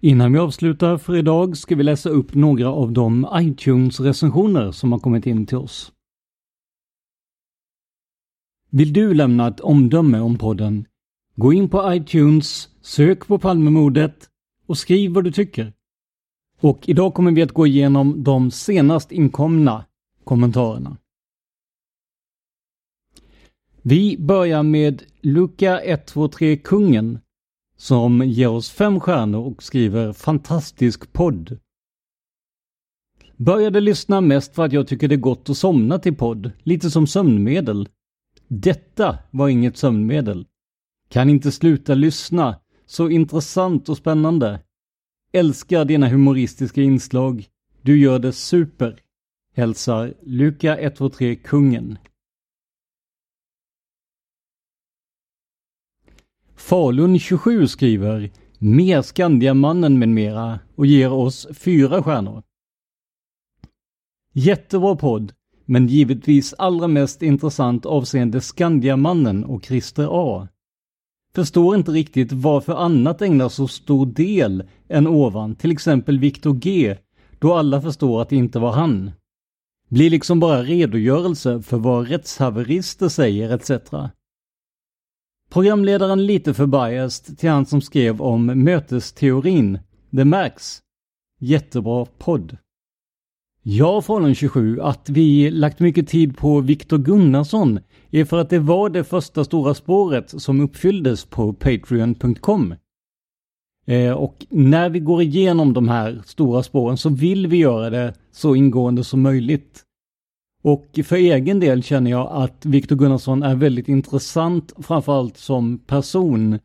[0.05, 4.99] Innan vi avslutar för idag ska vi läsa upp några av de iTunes-recensioner som har
[4.99, 5.91] kommit in till oss.
[8.69, 10.85] Vill du lämna ett omdöme om podden?
[11.35, 14.29] Gå in på iTunes, sök på Palmemordet
[14.65, 15.73] och skriv vad du tycker.
[16.59, 19.85] Och idag kommer vi att gå igenom de senast inkomna
[20.23, 20.97] kommentarerna.
[23.81, 27.19] Vi börjar med Luca 123 Kungen
[27.83, 31.57] som ger oss fem stjärnor och skriver fantastisk podd.
[33.37, 36.91] Började lyssna mest för att jag tycker det är gott att somna till podd, lite
[36.91, 37.89] som sömnmedel.
[38.47, 40.45] Detta var inget sömnmedel.
[41.09, 44.59] Kan inte sluta lyssna, så intressant och spännande.
[45.31, 47.45] Älskar dina humoristiska inslag.
[47.81, 48.99] Du gör det super.
[49.55, 51.97] Hälsar Luka 123 Kungen.
[56.63, 62.43] Falun 27 skriver Mer Skandiamannen med mera och ger oss fyra stjärnor.
[64.33, 65.33] Jättebra podd,
[65.65, 70.47] men givetvis allra mest intressant avseende Skandiamannen och Christer A.
[71.35, 76.97] Förstår inte riktigt varför annat ägnar så stor del än ovan, till exempel Viktor G,
[77.39, 79.11] då alla förstår att det inte var han.
[79.89, 83.71] Blir liksom bara redogörelse för vad rättshaverister säger etc.
[85.53, 89.79] Programledaren lite för biased till han som skrev om mötesteorin.
[90.09, 90.79] Det märks.
[91.39, 92.57] Jättebra podd.
[93.61, 97.79] Jag Falun 27 att vi lagt mycket tid på Viktor Gunnarsson
[98.11, 102.75] är för att det var det första stora spåret som uppfylldes på Patreon.com.
[103.85, 108.13] Eh, och när vi går igenom de här stora spåren så vill vi göra det
[108.31, 109.83] så ingående som möjligt.
[110.63, 116.59] Och för egen del känner jag att Viktor Gunnarsson är väldigt intressant, framförallt som person.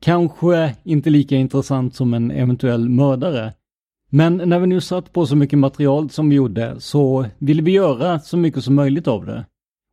[0.00, 3.52] Kanske inte lika intressant som en eventuell mördare.
[4.10, 7.72] Men när vi nu satt på så mycket material som vi gjorde så ville vi
[7.72, 9.46] göra så mycket som möjligt av det.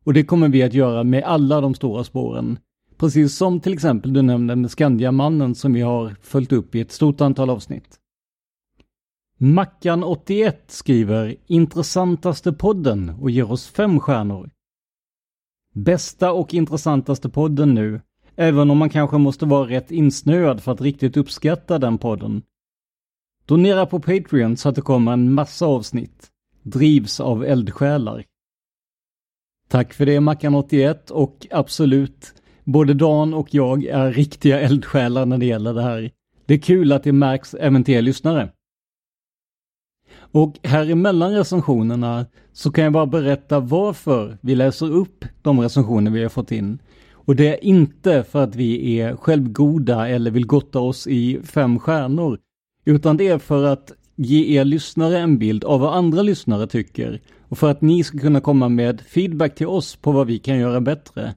[0.04, 2.58] Och det kommer vi att göra med alla de stora spåren.
[2.98, 6.92] Precis som till exempel du nämnde med Skandiamannen som vi har följt upp i ett
[6.92, 7.98] stort antal avsnitt.
[9.38, 14.50] Mackan81 skriver intressantaste podden och ger oss fem stjärnor.
[15.74, 18.00] Bästa och intressantaste podden nu,
[18.36, 22.42] även om man kanske måste vara rätt insnöad för att riktigt uppskatta den podden.
[23.46, 26.30] Donera på Patreon så att det kommer en massa avsnitt.
[26.62, 28.24] Drivs av eldsjälar.
[29.68, 32.34] Tack för det Mackan81 och absolut,
[32.64, 36.10] både Dan och jag är riktiga eldsjälar när det gäller det här.
[36.46, 38.52] Det är kul att det märks även till er lyssnare.
[40.32, 46.10] Och här emellan recensionerna så kan jag bara berätta varför vi läser upp de recensioner
[46.10, 46.78] vi har fått in.
[47.12, 51.78] Och det är inte för att vi är självgoda eller vill gotta oss i fem
[51.78, 52.38] stjärnor.
[52.84, 57.20] Utan det är för att ge er lyssnare en bild av vad andra lyssnare tycker.
[57.48, 60.58] Och för att ni ska kunna komma med feedback till oss på vad vi kan
[60.58, 61.34] göra bättre.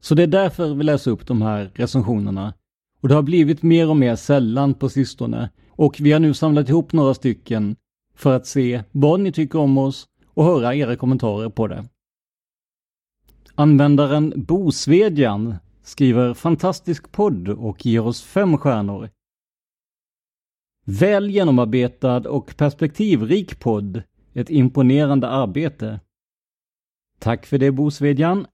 [0.00, 2.54] Så det är därför vi läser upp de här recensionerna.
[3.00, 5.50] Och det har blivit mer och mer sällan på sistone.
[5.70, 7.76] Och vi har nu samlat ihop några stycken
[8.20, 11.84] för att se vad ni tycker om oss och höra era kommentarer på det.
[13.54, 19.10] Användaren Bosvedjan skriver fantastisk podd och ger oss fem stjärnor.
[20.84, 24.02] Väl genomarbetad och perspektivrik podd.
[24.32, 26.00] Ett imponerande arbete.
[27.18, 28.46] Tack för det Bosvedjan.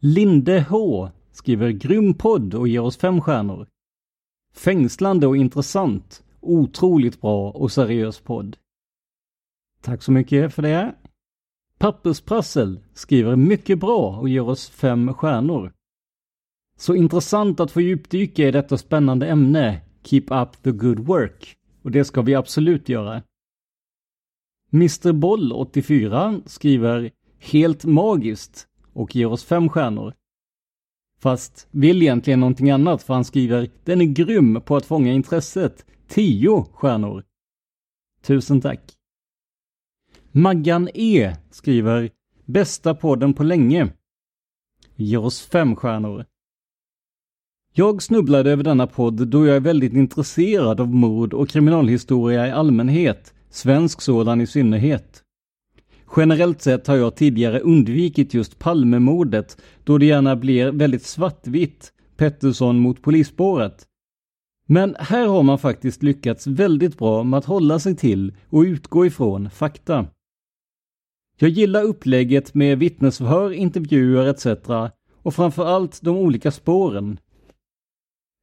[0.00, 3.68] Linde H skriver grym podd och ger oss fem stjärnor.
[4.54, 6.24] Fängslande och intressant.
[6.44, 8.56] Otroligt bra och seriös podd.
[9.80, 10.94] Tack så mycket för det.
[11.78, 15.72] Pappersprassel skriver mycket bra och ger oss fem stjärnor.
[16.76, 19.80] Så intressant att få djupdyka i detta spännande ämne.
[20.02, 21.56] Keep up the good work.
[21.82, 23.22] Och det ska vi absolut göra.
[24.72, 30.14] Mr Boll 84 skriver Helt magiskt och ger oss fem stjärnor.
[31.20, 35.86] Fast vill egentligen någonting annat för han skriver Den är grym på att fånga intresset.
[36.08, 37.24] 10 stjärnor.
[38.22, 38.80] Tusen tack.
[40.32, 42.10] Maggan E skriver
[42.44, 43.92] Bästa podden på länge.
[44.96, 46.24] Ge oss fem stjärnor.
[47.72, 52.50] Jag snubblade över denna podd då jag är väldigt intresserad av mord och kriminalhistoria i
[52.50, 55.22] allmänhet, svensk sådan i synnerhet.
[56.16, 62.78] Generellt sett har jag tidigare undvikit just Palmemordet då det gärna blir väldigt svartvitt, Pettersson
[62.78, 63.86] mot polisspåret.
[64.66, 69.06] Men här har man faktiskt lyckats väldigt bra med att hålla sig till och utgå
[69.06, 70.06] ifrån fakta.
[71.38, 74.46] Jag gillar upplägget med vittnesförhör, intervjuer etc.
[75.22, 77.18] och framförallt de olika spåren.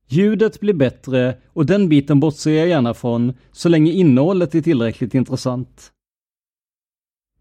[0.08, 5.14] Ljudet blir bättre och den biten bortser jag gärna från så länge innehållet är tillräckligt
[5.14, 5.92] intressant.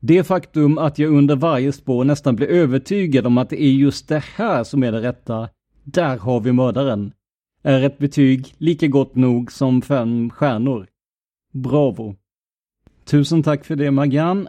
[0.00, 4.08] Det faktum att jag under varje spår nästan blir övertygad om att det är just
[4.08, 5.48] det här som är det rätta,
[5.84, 7.12] där har vi mördaren,
[7.62, 10.86] är ett betyg lika gott nog som fem stjärnor.
[11.52, 12.16] Bravo!
[13.04, 14.48] Tusen tack för det Magan.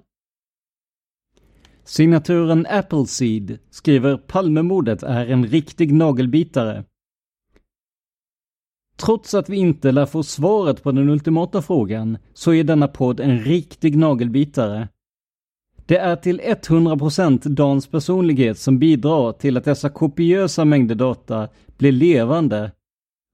[1.84, 6.84] Signaturen Appleseed skriver Palmemordet är en riktig nagelbitare.
[8.95, 13.20] Trots att vi inte lär få svaret på den ultimata frågan så är denna podd
[13.20, 14.88] en riktig nagelbitare.
[15.86, 21.47] Det är till 100% Dans personlighet som bidrar till att dessa kopiösa mängder data
[21.78, 22.72] blir levande.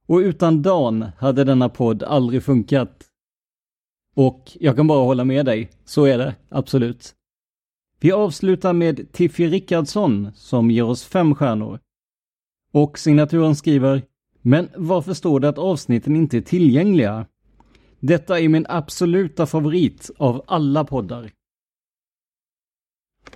[0.08, 3.04] Och utan Dan hade denna podd aldrig funkat.
[4.16, 7.14] Och jag kan bara hålla med dig, så är det, absolut.
[8.00, 11.80] Vi avslutar med Tiffy Rickardsson som ger oss fem stjärnor.
[12.72, 14.02] Och signaturen skriver
[14.42, 17.26] Men varför står det att avsnitten inte är tillgängliga?
[18.00, 21.32] Detta är min absoluta favorit av alla poddar.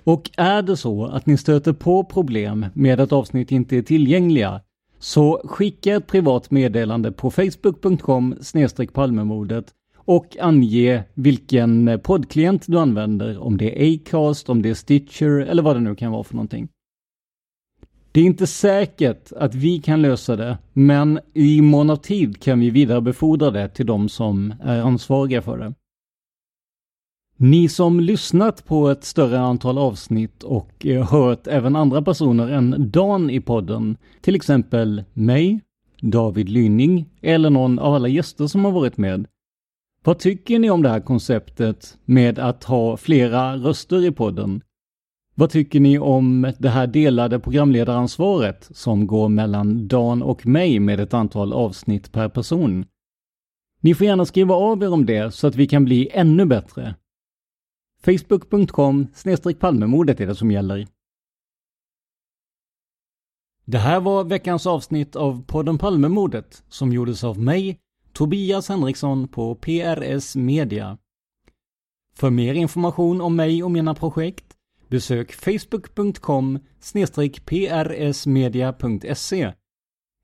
[0.04, 4.60] Och är det så att ni stöter på problem med att avsnitt inte är tillgängliga
[5.02, 8.36] så skicka ett privat meddelande på facebook.com
[8.92, 9.64] palmemordet
[9.96, 15.62] och ange vilken poddklient du använder, om det är Acast, om det är Stitcher eller
[15.62, 16.68] vad det nu kan vara för någonting.
[18.12, 22.60] Det är inte säkert att vi kan lösa det, men i mån av tid kan
[22.60, 25.74] vi vidarebefordra det till de som är ansvariga för det.
[27.44, 32.90] Ni som lyssnat på ett större antal avsnitt och eh, hört även andra personer än
[32.90, 35.60] Dan i podden, till exempel mig,
[36.00, 39.26] David Lynning eller någon av alla gäster som har varit med.
[40.04, 44.60] Vad tycker ni om det här konceptet med att ha flera röster i podden?
[45.34, 51.00] Vad tycker ni om det här delade programledaransvaret som går mellan Dan och mig med
[51.00, 52.84] ett antal avsnitt per person?
[53.80, 56.94] Ni får gärna skriva av er om det så att vi kan bli ännu bättre.
[58.04, 59.06] Facebook.com
[59.60, 60.86] Palmemordet är det som gäller.
[63.64, 67.78] Det här var veckans avsnitt av podden Palmemordet som gjordes av mig,
[68.12, 70.98] Tobias Henriksson på PRS Media.
[72.14, 74.44] För mer information om mig och mina projekt
[74.88, 76.58] besök facebook.com
[77.46, 79.52] prsmedia.se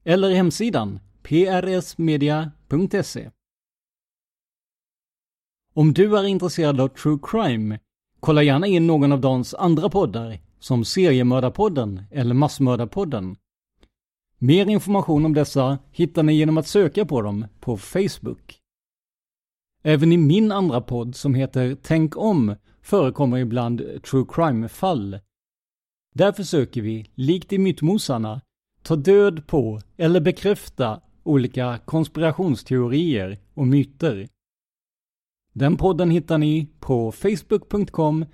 [0.04, 3.30] eller hemsidan prsmedia.se.
[5.78, 7.78] Om du är intresserad av true crime,
[8.20, 13.36] kolla gärna in någon av Dans andra poddar, som Seriemördarpodden eller Massmördarpodden.
[14.38, 18.58] Mer information om dessa hittar ni genom att söka på dem på Facebook.
[19.82, 25.18] Även i min andra podd som heter Tänk om förekommer ibland true crime-fall.
[26.14, 28.40] Där försöker vi, likt i Mytmosarna,
[28.82, 34.28] ta död på eller bekräfta olika konspirationsteorier och myter.
[35.58, 38.24] Den podden hittar ni på facebook.com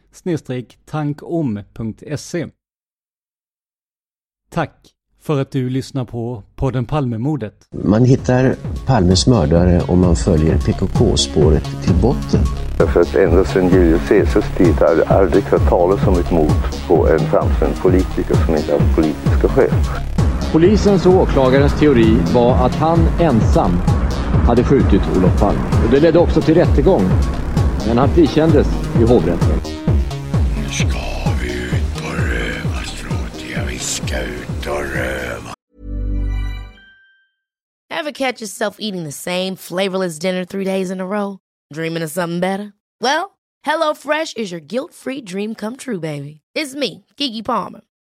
[0.84, 2.46] tankom.se.
[4.50, 7.54] Tack för att du lyssnar på podden Palmemordet.
[7.84, 8.54] Man hittar
[8.86, 12.40] Palmes mördare om man följer PKK-spåret till botten.
[12.78, 16.88] Därför att ända sedan Julius Caesars tid har det aldrig hört talas om ett mord
[16.88, 19.70] på en framstående politiker som inte haft politiska skäl.
[20.52, 23.72] Polisens och åklagarens teori var att han ensam
[24.46, 25.60] hade skjutit Olof Palme.
[25.84, 27.02] Och det ledde också till rättegång.
[27.86, 28.66] Men han frikändes
[29.00, 29.60] i hovrätten.
[30.56, 30.98] Nu ska
[31.42, 33.44] vi ut på rövarstråt.
[33.68, 35.54] vi ska ut och röva.
[37.90, 41.38] Ever catch yourself eating the same flavorless dinner three days in a row?
[41.74, 42.72] Dreaming of something better?
[43.00, 46.40] Well, HelloFresh is your guilt-free dream come true, baby.
[46.54, 47.80] It's me, Gigi Palmer.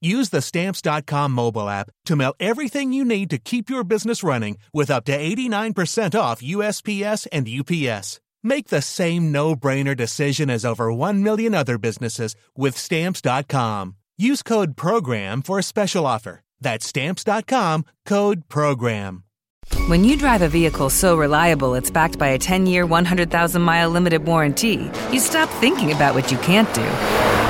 [0.00, 4.56] Use the Stamps.com mobile app to mail everything you need to keep your business running
[4.72, 8.20] with up to 89% off USPS and UPS.
[8.42, 13.96] Make the same no brainer decision as over 1 million other businesses with Stamps.com.
[14.16, 16.40] Use code PROGRAM for a special offer.
[16.60, 19.24] That's Stamps.com code PROGRAM.
[19.86, 23.90] When you drive a vehicle so reliable it's backed by a 10 year, 100,000 mile
[23.90, 27.49] limited warranty, you stop thinking about what you can't do